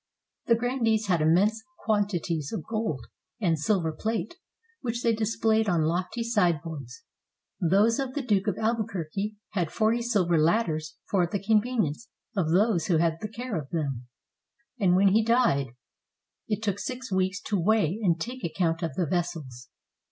The 0.47 0.55
grandees 0.55 1.05
had 1.09 1.21
immense 1.21 1.63
quantities 1.85 2.51
of 2.51 2.63
gold 2.67 3.05
and 3.39 3.59
silver 3.59 3.91
plate, 3.91 4.33
which 4.81 5.03
they 5.03 5.13
displayed 5.13 5.69
on 5.69 5.83
lofty 5.83 6.23
sideboards. 6.23 7.03
Those 7.59 7.99
of 7.99 8.15
the 8.15 8.23
Duke 8.23 8.47
of 8.47 8.57
Albuquerque 8.57 9.37
had 9.49 9.69
forty 9.71 10.01
silver 10.01 10.39
ladders 10.39 10.95
for 11.07 11.27
the 11.27 11.37
convenience 11.39 12.09
of 12.35 12.49
those 12.51 12.87
who 12.87 12.97
had 12.97 13.19
the 13.21 13.29
care 13.29 13.55
of 13.55 13.69
them; 13.69 14.07
and 14.79 14.95
when 14.95 15.09
he 15.09 15.23
died, 15.23 15.67
it 16.47 16.63
took 16.63 16.79
six 16.79 17.11
weeks 17.11 17.39
to 17.41 17.59
weigh 17.61 17.99
and 18.01 18.19
take 18.19 18.43
account 18.43 18.81
of 18.81 18.95
the 18.95 19.05
vessels. 19.05 19.69